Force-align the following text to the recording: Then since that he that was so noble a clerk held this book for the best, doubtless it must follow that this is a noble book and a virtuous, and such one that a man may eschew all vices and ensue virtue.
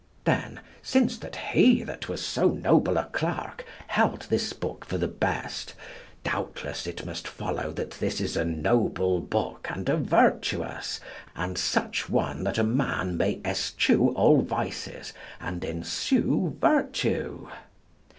Then 0.23 0.61
since 0.81 1.15
that 1.19 1.35
he 1.35 1.83
that 1.83 2.09
was 2.09 2.25
so 2.25 2.49
noble 2.49 2.97
a 2.97 3.05
clerk 3.05 3.65
held 3.85 4.21
this 4.31 4.51
book 4.51 4.83
for 4.83 4.97
the 4.97 5.07
best, 5.07 5.75
doubtless 6.23 6.87
it 6.87 7.05
must 7.05 7.27
follow 7.27 7.71
that 7.73 7.91
this 7.91 8.19
is 8.19 8.35
a 8.35 8.43
noble 8.43 9.19
book 9.21 9.67
and 9.71 9.87
a 9.89 9.97
virtuous, 9.97 11.01
and 11.35 11.55
such 11.55 12.09
one 12.09 12.43
that 12.45 12.57
a 12.57 12.63
man 12.63 13.15
may 13.15 13.41
eschew 13.45 14.07
all 14.15 14.41
vices 14.41 15.13
and 15.39 15.63
ensue 15.63 16.57
virtue. 16.59 17.47